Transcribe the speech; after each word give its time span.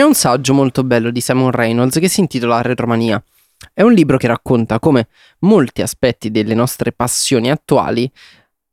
C'è 0.00 0.06
un 0.06 0.14
saggio 0.14 0.54
molto 0.54 0.82
bello 0.82 1.10
di 1.10 1.20
Simon 1.20 1.50
Reynolds 1.50 1.98
che 1.98 2.08
si 2.08 2.20
intitola 2.20 2.62
Retromania. 2.62 3.22
È 3.70 3.82
un 3.82 3.92
libro 3.92 4.16
che 4.16 4.28
racconta 4.28 4.78
come 4.78 5.08
molti 5.40 5.82
aspetti 5.82 6.30
delle 6.30 6.54
nostre 6.54 6.90
passioni 6.90 7.50
attuali 7.50 8.10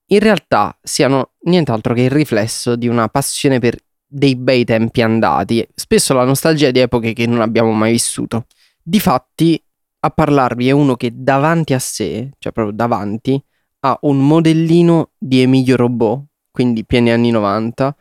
in 0.06 0.20
realtà 0.20 0.80
siano 0.82 1.32
nient'altro 1.42 1.94
che 1.94 2.04
il 2.04 2.12
riflesso 2.12 2.78
di 2.78 2.88
una 2.88 3.10
passione 3.10 3.60
per 3.60 3.76
dei 4.08 4.38
bei 4.38 4.64
tempi 4.64 5.02
andati, 5.02 5.68
spesso 5.76 6.14
la 6.14 6.24
nostalgia 6.24 6.72
di 6.72 6.80
epoche 6.80 7.12
che 7.12 7.28
non 7.28 7.42
abbiamo 7.42 7.74
mai 7.74 7.92
vissuto. 7.92 8.46
Difatti, 8.82 9.62
a 10.00 10.10
parlarvi 10.10 10.70
è 10.70 10.72
uno 10.72 10.96
che 10.96 11.12
davanti 11.14 11.74
a 11.74 11.80
sé, 11.80 12.30
cioè 12.40 12.54
proprio 12.54 12.74
davanti, 12.74 13.38
ha 13.82 13.98
un 14.04 14.26
modellino 14.26 15.10
di 15.18 15.42
Emilio 15.42 15.76
Robot, 15.76 16.24
quindi 16.52 16.86
pieni 16.86 17.12
anni 17.12 17.32
90, 17.32 17.94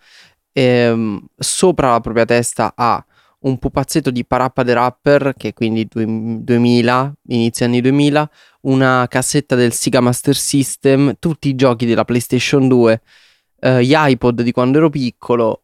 ehm, 0.52 1.24
sopra 1.34 1.90
la 1.90 2.00
propria 2.00 2.24
testa 2.24 2.72
ha 2.77 3.04
un 3.46 3.59
pupazzetto 3.59 4.10
di 4.10 4.24
Parappa 4.24 4.64
the 4.64 4.74
Rapper, 4.74 5.34
che 5.36 5.52
quindi 5.52 5.88
2000, 5.88 7.14
inizio 7.28 7.64
anni 7.64 7.80
2000, 7.80 8.30
una 8.62 9.06
cassetta 9.09 9.54
del 9.54 9.73
Sega 9.73 10.00
Master 10.00 10.34
System, 10.37 11.16
tutti 11.18 11.48
i 11.48 11.54
giochi 11.54 11.87
della 11.87 12.04
PlayStation 12.04 12.66
2, 12.66 13.01
eh, 13.60 13.84
gli 13.84 13.95
iPod 13.95 14.42
di 14.42 14.51
quando 14.51 14.78
ero 14.78 14.90
piccolo, 14.90 15.62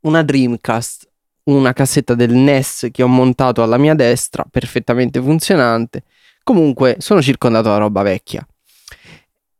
una 0.00 0.22
Dreamcast, 0.22 1.08
una 1.44 1.72
cassetta 1.72 2.14
del 2.14 2.32
NES 2.32 2.88
che 2.90 3.02
ho 3.02 3.08
montato 3.08 3.62
alla 3.62 3.76
mia 3.76 3.94
destra, 3.94 4.46
perfettamente 4.50 5.20
funzionante. 5.20 6.04
Comunque 6.42 6.96
sono 7.00 7.20
circondato 7.20 7.68
da 7.68 7.76
roba 7.76 8.02
vecchia. 8.02 8.46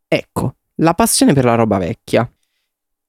Ecco, 0.08 0.56
la 0.76 0.94
passione 0.94 1.34
per 1.34 1.44
la 1.44 1.56
roba 1.56 1.76
vecchia. 1.78 2.30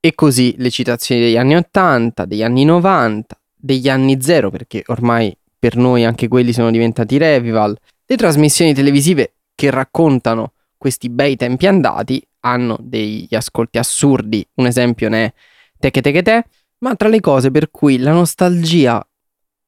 E 0.03 0.15
così 0.15 0.55
le 0.57 0.71
citazioni 0.71 1.21
degli 1.21 1.37
anni 1.37 1.55
80, 1.55 2.25
degli 2.25 2.41
anni 2.43 2.65
90, 2.65 3.40
degli 3.61 3.87
anni 3.89 4.21
zero, 4.21 4.49
perché 4.49 4.83
ormai 4.87 5.35
per 5.57 5.75
noi 5.75 6.03
anche 6.03 6.27
quelli 6.27 6.53
sono 6.53 6.71
diventati 6.71 7.17
revival. 7.17 7.77
Le 8.05 8.17
trasmissioni 8.17 8.73
televisive 8.73 9.35
che 9.55 9.69
raccontano 9.69 10.53
questi 10.77 11.09
bei 11.09 11.35
tempi 11.35 11.67
andati 11.67 12.25
hanno 12.41 12.77
degli 12.81 13.33
ascolti 13.35 13.77
assurdi. 13.77 14.45
Un 14.55 14.65
esempio 14.65 15.09
ne 15.09 15.25
è 15.25 15.33
Teche 15.77 16.01
Teche 16.01 16.23
Te, 16.23 16.45
ma 16.79 16.95
tra 16.95 17.07
le 17.07 17.19
cose 17.19 17.51
per 17.51 17.69
cui 17.69 17.97
la 17.99 18.11
nostalgia 18.11 19.05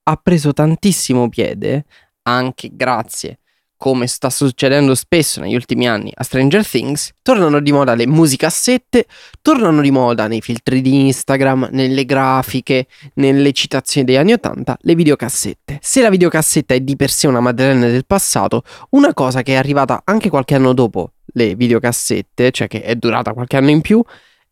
ha 0.05 0.15
preso 0.17 0.51
tantissimo 0.51 1.29
piede, 1.29 1.85
anche 2.23 2.71
grazie 2.73 3.37
come 3.83 4.07
sta 4.07 4.29
succedendo 4.29 4.95
spesso 4.95 5.41
negli 5.41 5.55
ultimi 5.55 5.89
anni 5.89 6.09
a 6.15 6.23
Stranger 6.23 6.65
Things, 6.65 7.11
tornano 7.21 7.59
di 7.59 7.73
moda 7.73 7.95
le 7.95 8.07
musicassette, 8.07 9.07
tornano 9.41 9.81
di 9.81 9.91
moda 9.91 10.27
nei 10.27 10.39
filtri 10.39 10.79
di 10.79 11.07
Instagram, 11.07 11.67
nelle 11.73 12.05
grafiche, 12.05 12.87
nelle 13.15 13.51
citazioni 13.51 14.07
degli 14.07 14.15
anni 14.15 14.31
80, 14.31 14.77
le 14.79 14.95
videocassette. 14.95 15.79
Se 15.81 15.99
la 15.99 16.09
videocassetta 16.09 16.73
è 16.73 16.79
di 16.79 16.95
per 16.95 17.09
sé 17.09 17.27
una 17.27 17.41
madrelena 17.41 17.87
del 17.87 18.05
passato, 18.05 18.63
una 18.91 19.13
cosa 19.13 19.41
che 19.41 19.51
è 19.51 19.57
arrivata 19.57 20.03
anche 20.05 20.29
qualche 20.29 20.55
anno 20.55 20.71
dopo 20.71 21.15
le 21.33 21.53
videocassette, 21.53 22.51
cioè 22.51 22.69
che 22.69 22.83
è 22.83 22.95
durata 22.95 23.33
qualche 23.33 23.57
anno 23.57 23.71
in 23.71 23.81
più, 23.81 24.01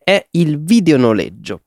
è 0.04 0.28
il 0.32 0.62
videonoleggio. 0.62 1.62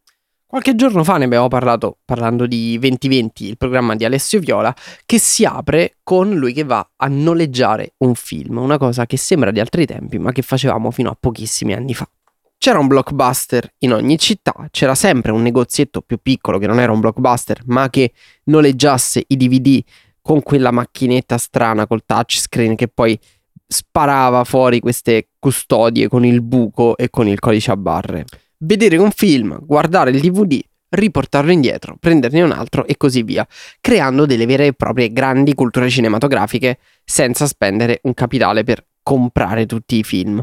Qualche 0.54 0.76
giorno 0.76 1.02
fa 1.02 1.16
ne 1.16 1.24
abbiamo 1.24 1.48
parlato 1.48 1.98
parlando 2.04 2.46
di 2.46 2.78
2020, 2.78 3.44
il 3.44 3.56
programma 3.56 3.96
di 3.96 4.04
Alessio 4.04 4.38
Viola, 4.38 4.72
che 5.04 5.18
si 5.18 5.44
apre 5.44 5.96
con 6.04 6.32
lui 6.32 6.52
che 6.52 6.62
va 6.62 6.92
a 6.94 7.08
noleggiare 7.08 7.94
un 8.04 8.14
film, 8.14 8.58
una 8.58 8.78
cosa 8.78 9.04
che 9.04 9.16
sembra 9.16 9.50
di 9.50 9.58
altri 9.58 9.84
tempi, 9.84 10.16
ma 10.20 10.30
che 10.30 10.42
facevamo 10.42 10.92
fino 10.92 11.10
a 11.10 11.16
pochissimi 11.18 11.72
anni 11.72 11.92
fa. 11.92 12.08
C'era 12.56 12.78
un 12.78 12.86
blockbuster 12.86 13.68
in 13.78 13.94
ogni 13.94 14.16
città, 14.16 14.54
c'era 14.70 14.94
sempre 14.94 15.32
un 15.32 15.42
negozietto 15.42 16.02
più 16.02 16.18
piccolo 16.22 16.58
che 16.58 16.68
non 16.68 16.78
era 16.78 16.92
un 16.92 17.00
blockbuster, 17.00 17.62
ma 17.66 17.90
che 17.90 18.12
noleggiasse 18.44 19.24
i 19.26 19.36
DVD 19.36 19.82
con 20.22 20.40
quella 20.40 20.70
macchinetta 20.70 21.36
strana 21.36 21.88
col 21.88 22.04
touchscreen 22.06 22.76
che 22.76 22.86
poi 22.86 23.18
sparava 23.66 24.44
fuori 24.44 24.78
queste 24.78 25.30
custodie 25.40 26.06
con 26.06 26.24
il 26.24 26.42
buco 26.42 26.96
e 26.96 27.10
con 27.10 27.26
il 27.26 27.40
codice 27.40 27.72
a 27.72 27.76
barre 27.76 28.24
vedere 28.64 28.96
un 28.96 29.10
film, 29.10 29.58
guardare 29.62 30.10
il 30.10 30.20
DVD, 30.20 30.60
riportarlo 30.90 31.52
indietro, 31.52 31.96
prenderne 31.98 32.42
un 32.42 32.52
altro 32.52 32.86
e 32.86 32.96
così 32.96 33.22
via, 33.22 33.46
creando 33.80 34.26
delle 34.26 34.46
vere 34.46 34.66
e 34.66 34.72
proprie 34.72 35.12
grandi 35.12 35.54
culture 35.54 35.88
cinematografiche 35.90 36.78
senza 37.04 37.46
spendere 37.46 38.00
un 38.04 38.14
capitale 38.14 38.64
per 38.64 38.84
comprare 39.02 39.66
tutti 39.66 39.96
i 39.96 40.02
film. 40.02 40.42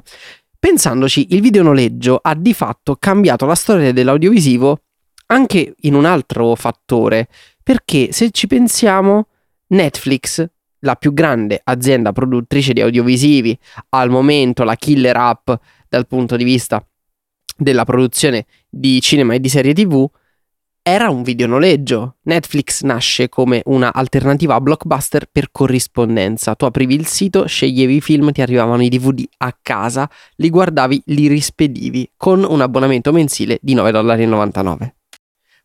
Pensandoci, 0.60 1.28
il 1.32 1.42
videonoleggio 1.42 2.20
ha 2.22 2.36
di 2.36 2.54
fatto 2.54 2.96
cambiato 2.98 3.46
la 3.46 3.56
storia 3.56 3.92
dell'audiovisivo 3.92 4.82
anche 5.28 5.74
in 5.80 5.96
un 5.96 6.06
altro 6.06 6.54
fattore, 6.56 7.28
perché 7.64 8.12
se 8.12 8.32
ci 8.32 8.48
pensiamo, 8.48 9.28
Netflix, 9.68 10.46
la 10.80 10.96
più 10.96 11.14
grande 11.14 11.62
azienda 11.64 12.12
produttrice 12.12 12.74
di 12.74 12.82
audiovisivi, 12.82 13.58
al 13.90 14.10
momento 14.10 14.64
la 14.64 14.76
killer 14.76 15.16
app 15.16 15.52
dal 15.88 16.06
punto 16.06 16.36
di 16.36 16.44
vista 16.44 16.86
della 17.62 17.86
produzione 17.86 18.46
di 18.70 19.00
cinema 19.02 19.36
e 19.36 19.40
di 19.40 19.50
serie 19.50 19.74
tv 19.74 20.10
era 20.84 21.10
un 21.10 21.22
videonoleggio. 21.22 22.16
Netflix 22.24 22.82
nasce 22.82 23.30
come 23.30 23.62
una 23.66 23.94
alternativa 23.94 24.56
a 24.56 24.62
blockbuster 24.62 25.28
per 25.32 25.52
corrispondenza. 25.52 26.56
Tu 26.56 26.66
aprivi 26.66 26.96
il 26.96 27.06
sito, 27.06 27.46
sceglievi 27.46 27.98
i 27.98 28.02
film, 28.02 28.32
ti 28.32 28.42
arrivavano 28.42 28.82
i 28.82 28.90
DVD 28.90 29.24
a 29.38 29.56
casa, 29.62 30.10
li 30.38 30.50
guardavi, 30.50 31.04
li 31.06 31.28
rispedivi 31.28 32.10
con 32.18 32.44
un 32.44 32.62
abbonamento 32.62 33.12
mensile 33.12 33.60
di 33.62 33.76
9,99$. 33.76 35.01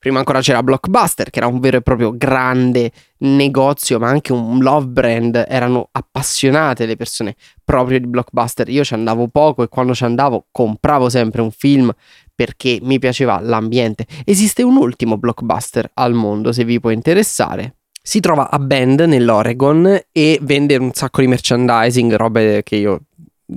Prima 0.06 0.20
ancora 0.20 0.40
c'era 0.40 0.62
Blockbuster, 0.62 1.30
che 1.30 1.40
era 1.40 1.48
un 1.48 1.58
vero 1.58 1.78
e 1.78 1.82
proprio 1.82 2.16
grande 2.16 2.92
negozio, 3.18 3.98
ma 3.98 4.06
anche 4.06 4.32
un 4.32 4.60
love 4.60 4.86
brand. 4.86 5.44
Erano 5.48 5.88
appassionate 5.90 6.86
le 6.86 6.94
persone 6.94 7.34
proprio 7.64 7.98
di 7.98 8.06
Blockbuster. 8.06 8.68
Io 8.68 8.84
ci 8.84 8.94
andavo 8.94 9.26
poco 9.26 9.64
e 9.64 9.68
quando 9.68 9.96
ci 9.96 10.04
andavo 10.04 10.46
compravo 10.52 11.08
sempre 11.08 11.42
un 11.42 11.50
film 11.50 11.92
perché 12.32 12.78
mi 12.82 13.00
piaceva 13.00 13.40
l'ambiente. 13.40 14.06
Esiste 14.24 14.62
un 14.62 14.76
ultimo 14.76 15.18
Blockbuster 15.18 15.90
al 15.94 16.12
mondo, 16.12 16.52
se 16.52 16.62
vi 16.62 16.78
può 16.78 16.90
interessare. 16.90 17.74
Si 18.00 18.20
trova 18.20 18.48
a 18.48 18.60
Bend, 18.60 19.00
nell'Oregon, 19.00 20.02
e 20.12 20.38
vende 20.40 20.76
un 20.76 20.92
sacco 20.92 21.20
di 21.20 21.26
merchandising, 21.26 22.14
robe 22.14 22.62
che 22.62 22.76
io 22.76 23.00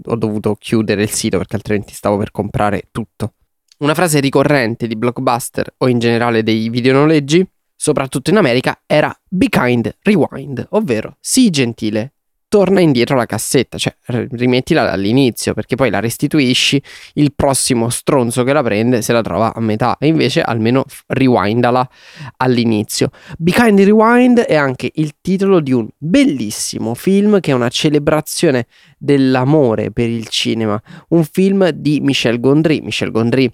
ho 0.03 0.15
dovuto 0.15 0.55
chiudere 0.55 1.03
il 1.03 1.11
sito 1.11 1.38
perché 1.38 1.57
altrimenti 1.57 1.93
stavo 1.93 2.17
per 2.17 2.31
comprare 2.31 2.85
tutto. 2.89 3.33
Una 3.79 3.94
frase 3.94 4.19
ricorrente 4.19 4.88
di 4.88 4.97
blockbuster 4.97 5.75
o 5.78 5.88
in 5.88 6.00
generale 6.00 6.44
dei 6.44 6.67
videonoleggi, 6.67 7.47
soprattutto 7.73 8.29
in 8.29 8.35
America, 8.35 8.81
era 8.85 9.17
Be 9.25 9.47
kind, 9.47 9.95
rewind, 10.01 10.67
ovvero 10.72 11.16
sii 11.22 11.50
gentile, 11.50 12.16
torna 12.50 12.81
indietro 12.81 13.16
la 13.16 13.25
cassetta, 13.25 13.78
cioè 13.78 13.95
rimettila 14.06 14.84
dall'inizio 14.84 15.53
perché 15.53 15.75
poi 15.75 15.89
la 15.89 16.01
restituisci, 16.01 16.81
il 17.13 17.31
prossimo 17.34 17.88
stronzo 17.89 18.44
che 18.44 18.51
la 18.51 18.63
prende 18.63 19.01
se 19.01 19.13
la 19.13 19.22
trova 19.22 19.53
a 19.53 19.62
metà 19.62 19.95
e 19.97 20.07
invece 20.07 20.41
almeno 20.41 20.84
rewindala 21.07 21.89
all'inizio. 22.38 23.12
Be 23.38 23.51
Kind 23.51 23.79
Rewind 23.79 24.39
è 24.39 24.56
anche 24.56 24.91
il 24.95 25.13
titolo 25.22 25.62
di 25.62 25.72
un 25.72 25.88
bellissimo 25.97 26.95
film 26.95 27.39
che 27.39 27.51
è 27.51 27.53
una 27.53 27.69
celebrazione 27.69 28.66
dell'amore 28.97 29.91
per 29.91 30.09
il 30.09 30.28
cinema, 30.28 30.81
un 31.09 31.23
film 31.23 31.69
di 31.69 32.01
Michel 32.01 32.41
Gondry. 32.41 32.81
Michel 32.81 33.12
Gondry 33.12 33.50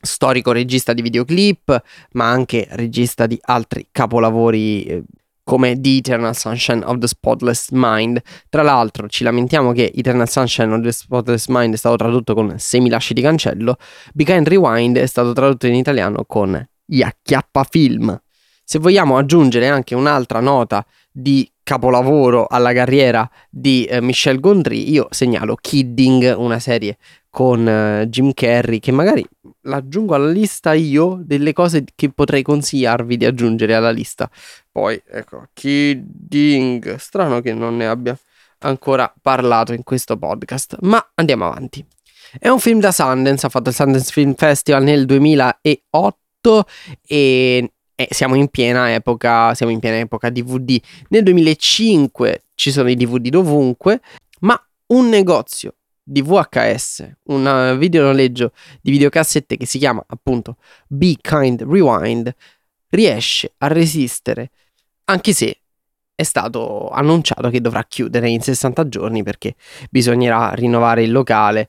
storico 0.00 0.52
regista 0.52 0.92
di 0.92 1.02
videoclip, 1.02 1.82
ma 2.12 2.30
anche 2.30 2.66
regista 2.70 3.26
di 3.26 3.38
altri 3.42 3.88
capolavori 3.90 4.84
eh, 4.84 5.02
come 5.44 5.80
The 5.80 5.96
Eternal 5.96 6.36
Sunshine 6.36 6.84
of 6.84 6.98
the 6.98 7.08
Spotless 7.08 7.70
Mind. 7.70 8.20
Tra 8.48 8.62
l'altro 8.62 9.08
ci 9.08 9.24
lamentiamo 9.24 9.72
che 9.72 9.92
Eternal 9.94 10.28
Sunshine 10.28 10.72
of 10.72 10.82
the 10.82 10.92
Spotless 10.92 11.48
Mind 11.48 11.74
è 11.74 11.76
stato 11.76 11.96
tradotto 11.96 12.34
con 12.34 12.54
Se 12.58 12.78
mi 12.78 12.88
lasci 12.88 13.14
di 13.14 13.20
cancello, 13.20 13.76
Behind 14.12 14.46
Rewind 14.46 14.96
è 14.96 15.06
stato 15.06 15.32
tradotto 15.32 15.66
in 15.66 15.74
italiano 15.74 16.24
con 16.24 16.64
Gli 16.84 17.02
acchiappa 17.02 17.64
film. 17.64 18.16
Se 18.64 18.78
vogliamo 18.78 19.18
aggiungere 19.18 19.66
anche 19.66 19.96
un'altra 19.96 20.38
nota 20.38 20.86
di 21.12 21.50
capolavoro 21.62 22.46
alla 22.48 22.72
carriera 22.72 23.28
di 23.48 23.84
eh, 23.84 24.00
Michel 24.00 24.40
Gondry, 24.40 24.90
io 24.90 25.06
segnalo 25.10 25.54
Kidding, 25.54 26.34
una 26.36 26.58
serie 26.58 26.98
con 27.28 27.66
eh, 27.66 28.06
Jim 28.08 28.32
Carrey 28.32 28.80
che 28.80 28.90
magari 28.90 29.24
l'aggiungo 29.62 30.14
alla 30.14 30.30
lista 30.30 30.72
io 30.72 31.20
delle 31.22 31.52
cose 31.52 31.84
che 31.94 32.10
potrei 32.10 32.42
consigliarvi 32.42 33.16
di 33.16 33.24
aggiungere 33.24 33.74
alla 33.74 33.90
lista. 33.90 34.28
Poi, 34.70 35.00
ecco, 35.06 35.46
Kidding, 35.52 36.96
strano 36.96 37.40
che 37.40 37.54
non 37.54 37.76
ne 37.76 37.86
abbia 37.86 38.18
ancora 38.58 39.12
parlato 39.20 39.72
in 39.72 39.84
questo 39.84 40.16
podcast, 40.16 40.78
ma 40.80 41.12
andiamo 41.14 41.46
avanti. 41.46 41.84
È 42.38 42.48
un 42.48 42.60
film 42.60 42.80
da 42.80 42.92
Sundance, 42.92 43.46
ha 43.46 43.48
fatto 43.48 43.70
il 43.70 43.74
Sundance 43.74 44.12
Film 44.12 44.34
Festival 44.34 44.82
nel 44.82 45.06
2008 45.06 46.64
e 47.06 47.72
e 48.00 48.08
siamo 48.12 48.34
in 48.34 48.48
piena 48.48 48.94
epoca, 48.94 49.54
siamo 49.54 49.70
in 49.70 49.78
piena 49.78 49.98
epoca 49.98 50.30
DVD. 50.30 50.80
Nel 51.08 51.22
2005 51.22 52.44
ci 52.54 52.70
sono 52.70 52.88
i 52.88 52.94
DVD 52.94 53.28
dovunque, 53.28 54.00
ma 54.40 54.58
un 54.86 55.10
negozio 55.10 55.74
di 56.02 56.22
VHS, 56.22 57.10
un 57.24 57.76
videonoleggio 57.78 58.52
di 58.80 58.90
videocassette 58.90 59.58
che 59.58 59.66
si 59.66 59.76
chiama 59.76 60.02
appunto 60.06 60.56
Be 60.86 61.16
Kind 61.20 61.62
Rewind, 61.62 62.34
riesce 62.88 63.52
a 63.58 63.66
resistere, 63.66 64.50
anche 65.04 65.34
se 65.34 65.58
è 66.14 66.22
stato 66.22 66.88
annunciato 66.88 67.50
che 67.50 67.60
dovrà 67.60 67.84
chiudere 67.84 68.30
in 68.30 68.40
60 68.40 68.88
giorni 68.88 69.22
perché 69.22 69.56
bisognerà 69.90 70.54
rinnovare 70.54 71.02
il 71.02 71.12
locale. 71.12 71.68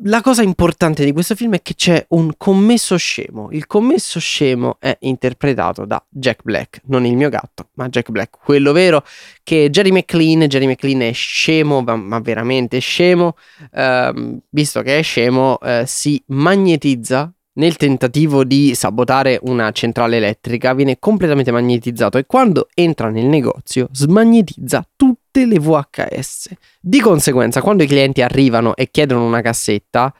La 0.00 0.22
cosa 0.22 0.40
importante 0.40 1.04
di 1.04 1.12
questo 1.12 1.34
film 1.34 1.54
è 1.54 1.60
che 1.60 1.74
c'è 1.74 2.02
un 2.10 2.32
commesso 2.38 2.96
scemo. 2.96 3.50
Il 3.50 3.66
commesso 3.66 4.18
scemo 4.18 4.76
è 4.80 4.96
interpretato 5.00 5.84
da 5.84 6.02
Jack 6.08 6.40
Black, 6.44 6.80
non 6.86 7.04
il 7.04 7.14
mio 7.14 7.28
gatto, 7.28 7.68
ma 7.74 7.90
Jack 7.90 8.08
Black, 8.10 8.38
quello 8.42 8.72
vero 8.72 9.04
che 9.42 9.68
Jerry 9.68 9.90
McLean, 9.90 10.46
Jerry 10.46 10.66
McLean 10.66 11.02
è 11.02 11.12
scemo, 11.12 11.82
ma, 11.82 12.20
veramente 12.20 12.78
scemo, 12.78 13.36
ehm, 13.70 14.40
visto 14.48 14.80
che 14.80 14.98
è 14.98 15.02
scemo, 15.02 15.60
eh, 15.60 15.84
si 15.86 16.22
magnetizza 16.28 17.30
nel 17.54 17.76
tentativo 17.76 18.44
di 18.44 18.74
sabotare 18.74 19.38
una 19.42 19.70
centrale 19.72 20.16
elettrica. 20.16 20.72
Viene 20.72 20.98
completamente 20.98 21.50
magnetizzato 21.50 22.16
e 22.16 22.24
quando 22.24 22.68
entra 22.72 23.10
nel 23.10 23.26
negozio 23.26 23.88
smagnetizza 23.92 24.88
tutte 25.32 25.46
le 25.46 25.58
VHS. 25.58 26.50
Di 26.78 27.00
conseguenza, 27.00 27.62
quando 27.62 27.82
i 27.82 27.86
clienti 27.86 28.20
arrivano 28.20 28.76
e 28.76 28.90
chiedono 28.90 29.24
una 29.24 29.40
cassetta, 29.40 30.14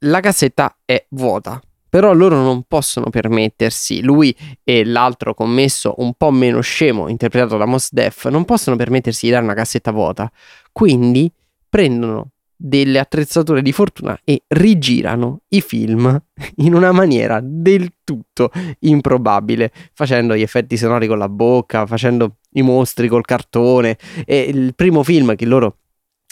la 0.00 0.20
cassetta 0.20 0.76
è 0.84 1.06
vuota. 1.10 1.60
Però 1.88 2.12
loro 2.12 2.36
non 2.36 2.64
possono 2.64 3.08
permettersi, 3.08 4.02
lui 4.02 4.36
e 4.62 4.84
l'altro 4.84 5.32
commesso 5.32 5.94
un 5.98 6.12
po' 6.14 6.30
meno 6.30 6.60
scemo, 6.60 7.08
interpretato 7.08 7.56
da 7.56 7.64
Mos 7.64 7.92
Def, 7.92 8.28
non 8.28 8.44
possono 8.44 8.76
permettersi 8.76 9.24
di 9.26 9.32
dare 9.32 9.44
una 9.44 9.54
cassetta 9.54 9.90
vuota. 9.90 10.30
Quindi 10.70 11.32
prendono 11.66 12.32
delle 12.60 12.98
attrezzature 12.98 13.62
di 13.62 13.72
fortuna 13.72 14.18
e 14.24 14.42
rigirano 14.48 15.42
i 15.50 15.60
film 15.60 16.20
in 16.56 16.74
una 16.74 16.92
maniera 16.92 17.40
del 17.42 17.92
tutto 18.04 18.50
improbabile, 18.80 19.72
facendo 19.94 20.36
gli 20.36 20.42
effetti 20.42 20.76
sonori 20.76 21.06
con 21.06 21.18
la 21.18 21.28
bocca, 21.28 21.86
facendo 21.86 22.38
i 22.50 22.62
mostri 22.62 23.08
col 23.08 23.24
cartone. 23.24 23.98
E 24.24 24.40
il 24.40 24.74
primo 24.74 25.02
film 25.02 25.34
che 25.36 25.46
loro 25.46 25.78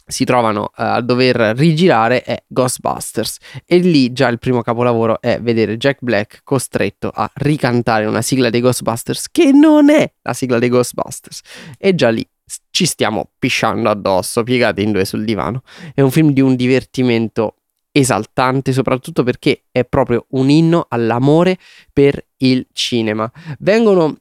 si 0.08 0.24
trovano 0.24 0.62
uh, 0.62 0.70
a 0.74 1.00
dover 1.00 1.36
rigirare 1.56 2.22
è 2.22 2.44
Ghostbusters 2.46 3.38
e 3.64 3.78
lì 3.78 4.12
già 4.12 4.28
il 4.28 4.38
primo 4.38 4.62
capolavoro 4.62 5.20
è 5.20 5.40
vedere 5.40 5.76
Jack 5.76 5.98
Black 6.00 6.42
costretto 6.44 7.10
a 7.12 7.28
ricantare 7.34 8.06
una 8.06 8.22
sigla 8.22 8.48
dei 8.48 8.60
Ghostbusters 8.60 9.30
che 9.32 9.50
non 9.50 9.90
è 9.90 10.08
la 10.22 10.32
sigla 10.32 10.60
dei 10.60 10.68
Ghostbusters 10.68 11.40
e 11.76 11.94
già 11.96 12.10
lì 12.10 12.26
ci 12.70 12.86
stiamo 12.86 13.30
pisciando 13.38 13.90
addosso, 13.90 14.44
piegati 14.44 14.82
in 14.82 14.92
due 14.92 15.04
sul 15.04 15.24
divano. 15.24 15.62
È 15.92 16.00
un 16.00 16.12
film 16.12 16.30
di 16.30 16.40
un 16.40 16.54
divertimento 16.54 17.56
esaltante, 17.90 18.72
soprattutto 18.72 19.22
perché 19.22 19.64
è 19.72 19.84
proprio 19.84 20.26
un 20.30 20.50
inno 20.50 20.86
all'amore 20.88 21.58
per 21.92 22.24
il 22.38 22.66
cinema. 22.72 23.30
Vengono 23.58 24.18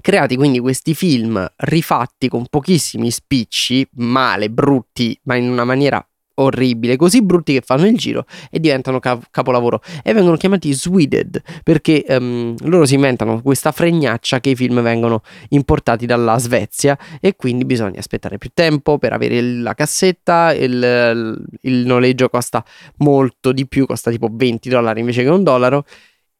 creati 0.00 0.36
quindi 0.36 0.58
questi 0.58 0.94
film 0.94 1.44
rifatti 1.56 2.28
con 2.28 2.46
pochissimi 2.48 3.10
spicci, 3.10 3.86
male, 3.94 4.50
brutti, 4.50 5.18
ma 5.24 5.36
in 5.36 5.50
una 5.50 5.64
maniera 5.64 6.04
orribile, 6.34 6.96
così 6.96 7.22
brutti 7.22 7.52
che 7.52 7.60
fanno 7.60 7.86
il 7.86 7.96
giro 7.96 8.24
e 8.50 8.58
diventano 8.60 8.98
cap- 8.98 9.26
capolavoro. 9.30 9.82
E 10.02 10.12
vengono 10.12 10.36
chiamati 10.36 10.72
Sweded 10.72 11.42
perché 11.62 12.04
um, 12.08 12.54
loro 12.62 12.86
si 12.86 12.94
inventano 12.94 13.42
questa 13.42 13.72
fregnaccia 13.72 14.40
che 14.40 14.50
i 14.50 14.56
film 14.56 14.80
vengono 14.82 15.22
importati 15.50 16.06
dalla 16.06 16.38
Svezia 16.38 16.98
e 17.20 17.36
quindi 17.36 17.64
bisogna 17.64 17.98
aspettare 17.98 18.38
più 18.38 18.50
tempo 18.54 18.98
per 18.98 19.12
avere 19.12 19.40
la 19.42 19.74
cassetta, 19.74 20.54
il, 20.54 21.44
il 21.62 21.86
noleggio 21.86 22.28
costa 22.28 22.64
molto 22.98 23.52
di 23.52 23.66
più, 23.66 23.86
costa 23.86 24.10
tipo 24.10 24.28
20 24.30 24.68
dollari 24.68 25.00
invece 25.00 25.22
che 25.22 25.28
un 25.28 25.42
dollaro. 25.42 25.84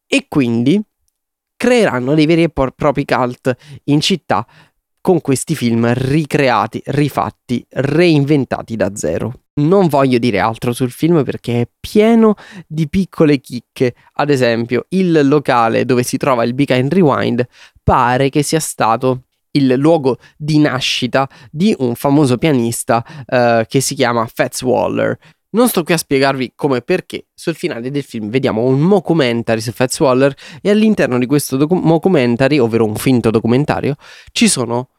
E 0.07 0.25
quindi 0.27 0.81
creeranno 1.63 2.13
dei 2.13 2.25
veri 2.25 2.43
e 2.43 2.49
propri 2.49 3.05
cult 3.05 3.55
in 3.85 4.01
città 4.01 4.45
con 4.99 5.21
questi 5.21 5.55
film 5.55 5.93
ricreati, 5.93 6.81
rifatti, 6.87 7.65
reinventati 7.69 8.75
da 8.75 8.93
zero. 8.93 9.43
Non 9.61 9.87
voglio 9.87 10.17
dire 10.17 10.39
altro 10.39 10.73
sul 10.73 10.91
film 10.91 11.23
perché 11.23 11.61
è 11.61 11.67
pieno 11.79 12.35
di 12.67 12.89
piccole 12.89 13.39
chicche. 13.39 13.95
Ad 14.15 14.29
esempio, 14.29 14.87
il 14.89 15.25
locale 15.25 15.85
dove 15.85 16.03
si 16.03 16.17
trova 16.17 16.43
il 16.43 16.53
Kind 16.53 16.91
Rewind 16.91 17.47
pare 17.81 18.27
che 18.27 18.43
sia 18.43 18.59
stato 18.59 19.27
il 19.51 19.73
luogo 19.75 20.17
di 20.35 20.57
nascita 20.57 21.29
di 21.49 21.73
un 21.79 21.95
famoso 21.95 22.37
pianista 22.37 23.05
uh, 23.07 23.63
che 23.65 23.79
si 23.79 23.95
chiama 23.95 24.27
Fats 24.27 24.61
Waller. 24.63 25.17
Non 25.53 25.67
sto 25.67 25.83
qui 25.83 25.93
a 25.93 25.97
spiegarvi 25.97 26.53
come 26.55 26.77
e 26.77 26.81
perché. 26.81 27.27
Sul 27.33 27.55
finale 27.55 27.91
del 27.91 28.03
film 28.03 28.29
vediamo 28.29 28.63
un 28.63 28.79
mockumentary 28.79 29.61
su 29.61 29.71
Fats 29.71 29.99
Waller 29.99 30.35
e 30.61 30.69
all'interno 30.71 31.19
di 31.19 31.27
questo 31.27 31.57
docu- 31.57 31.79
mockumentary, 31.79 32.57
ovvero 32.57 32.85
un 32.85 32.95
finto 32.95 33.29
documentario, 33.29 33.95
ci 34.31 34.47
sono 34.47 34.89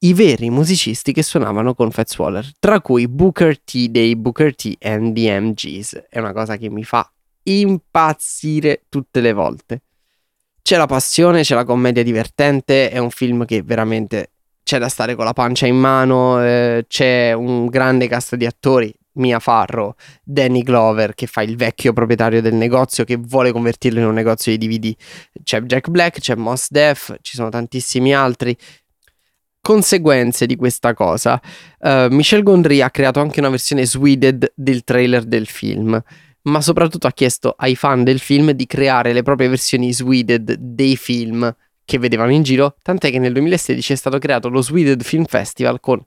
i 0.00 0.12
veri 0.12 0.50
musicisti 0.50 1.12
che 1.12 1.22
suonavano 1.22 1.74
con 1.74 1.92
Fats 1.92 2.18
Waller, 2.18 2.50
tra 2.58 2.80
cui 2.80 3.06
Booker 3.06 3.60
T 3.60 3.86
dei 3.86 4.16
Booker 4.16 4.56
T 4.56 4.76
and 4.80 5.14
the 5.14 5.40
MGs. 5.40 6.06
È 6.08 6.18
una 6.18 6.32
cosa 6.32 6.56
che 6.56 6.68
mi 6.68 6.82
fa 6.82 7.08
impazzire 7.44 8.82
tutte 8.88 9.20
le 9.20 9.32
volte. 9.32 9.82
C'è 10.62 10.76
la 10.76 10.86
passione, 10.86 11.42
c'è 11.42 11.54
la 11.54 11.64
commedia 11.64 12.02
divertente, 12.02 12.90
è 12.90 12.98
un 12.98 13.10
film 13.10 13.44
che 13.44 13.62
veramente 13.62 14.30
c'è 14.64 14.78
da 14.78 14.88
stare 14.88 15.14
con 15.14 15.24
la 15.24 15.32
pancia 15.32 15.66
in 15.66 15.76
mano, 15.76 16.42
eh, 16.42 16.86
c'è 16.88 17.32
un 17.32 17.66
grande 17.66 18.08
cast 18.08 18.34
di 18.34 18.46
attori, 18.46 18.92
Mia 19.14 19.38
Farro, 19.38 19.96
Danny 20.22 20.62
Glover 20.62 21.14
che 21.14 21.26
fa 21.26 21.42
il 21.42 21.56
vecchio 21.56 21.92
proprietario 21.92 22.40
del 22.40 22.54
negozio 22.54 23.04
che 23.04 23.16
vuole 23.16 23.52
convertirlo 23.52 24.00
in 24.00 24.06
un 24.06 24.14
negozio 24.14 24.56
di 24.56 24.66
DVD, 24.66 24.94
c'è 25.42 25.60
Jack 25.62 25.88
Black, 25.88 26.20
c'è 26.20 26.34
Moss 26.34 26.68
Def, 26.70 27.16
ci 27.20 27.36
sono 27.36 27.48
tantissimi 27.48 28.14
altri, 28.14 28.56
conseguenze 29.60 30.46
di 30.46 30.56
questa 30.56 30.92
cosa, 30.94 31.40
uh, 31.78 32.08
Michel 32.10 32.42
Gondry 32.42 32.80
ha 32.80 32.90
creato 32.90 33.20
anche 33.20 33.40
una 33.40 33.50
versione 33.50 33.86
sweded 33.86 34.52
del 34.56 34.82
trailer 34.84 35.24
del 35.24 35.46
film, 35.46 36.00
ma 36.42 36.60
soprattutto 36.60 37.06
ha 37.06 37.12
chiesto 37.12 37.54
ai 37.56 37.76
fan 37.76 38.02
del 38.02 38.18
film 38.18 38.50
di 38.50 38.66
creare 38.66 39.12
le 39.12 39.22
proprie 39.22 39.48
versioni 39.48 39.92
sweded 39.92 40.54
dei 40.54 40.96
film 40.96 41.54
che 41.84 41.98
vedevano 41.98 42.32
in 42.32 42.42
giro, 42.42 42.76
tant'è 42.82 43.10
che 43.10 43.18
nel 43.18 43.32
2016 43.32 43.92
è 43.92 43.96
stato 43.96 44.18
creato 44.18 44.48
lo 44.48 44.62
Sweded 44.62 45.02
Film 45.02 45.24
Festival 45.24 45.80
con 45.80 46.02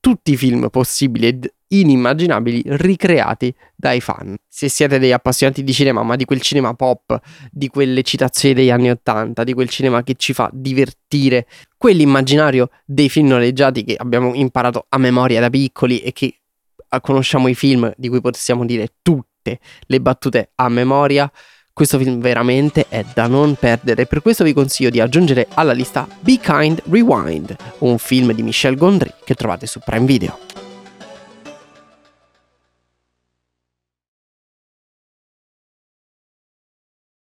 tutti 0.00 0.32
i 0.32 0.36
film 0.36 0.68
possibili 0.70 1.26
ed 1.26 1.52
inimmaginabili 1.68 2.62
ricreati 2.66 3.54
dai 3.74 4.00
fan. 4.00 4.36
Se 4.48 4.68
siete 4.68 4.98
dei 4.98 5.12
appassionati 5.12 5.64
di 5.64 5.72
cinema, 5.72 6.02
ma 6.02 6.16
di 6.16 6.24
quel 6.24 6.40
cinema 6.40 6.74
pop, 6.74 7.18
di 7.50 7.68
quelle 7.68 8.02
citazioni 8.02 8.54
degli 8.54 8.70
anni 8.70 8.90
Ottanta, 8.90 9.44
di 9.44 9.52
quel 9.54 9.68
cinema 9.68 10.02
che 10.02 10.14
ci 10.16 10.32
fa 10.32 10.50
divertire, 10.52 11.46
quell'immaginario 11.76 12.70
dei 12.84 13.08
film 13.08 13.28
noleggiati 13.28 13.84
che 13.84 13.94
abbiamo 13.96 14.34
imparato 14.34 14.86
a 14.88 14.98
memoria 14.98 15.40
da 15.40 15.50
piccoli 15.50 16.00
e 16.00 16.12
che 16.12 16.40
conosciamo 17.00 17.48
i 17.48 17.54
film 17.54 17.92
di 17.96 18.08
cui 18.08 18.20
possiamo 18.20 18.64
dire 18.64 18.94
tutte 19.02 19.58
le 19.80 20.00
battute 20.00 20.50
a 20.54 20.68
memoria, 20.68 21.30
questo 21.72 21.98
film 21.98 22.20
veramente 22.20 22.86
è 22.88 23.04
da 23.12 23.26
non 23.26 23.54
perdere, 23.54 24.06
per 24.06 24.22
questo 24.22 24.44
vi 24.44 24.54
consiglio 24.54 24.88
di 24.88 24.98
aggiungere 24.98 25.46
alla 25.54 25.72
lista 25.72 26.08
Be 26.20 26.38
Kind 26.38 26.82
Rewind, 26.88 27.54
un 27.80 27.98
film 27.98 28.32
di 28.32 28.42
Michel 28.42 28.76
Gondry 28.76 29.12
che 29.24 29.34
trovate 29.34 29.66
su 29.66 29.80
Prime 29.84 30.06
Video. 30.06 30.65